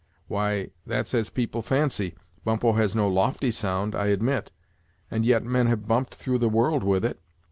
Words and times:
"Why, 0.27 0.71
that's 0.83 1.13
as 1.13 1.29
people 1.29 1.61
fancy. 1.61 2.15
Bumppo 2.43 2.73
has 2.73 2.95
no 2.95 3.07
lofty 3.07 3.51
sound, 3.51 3.93
I 3.93 4.07
admit; 4.07 4.51
and 5.11 5.23
yet 5.27 5.43
men 5.43 5.67
have 5.67 5.85
bumped 5.87 6.15
through 6.15 6.39
the 6.39 6.49
world 6.49 6.83
with 6.83 7.05
it. 7.05 7.19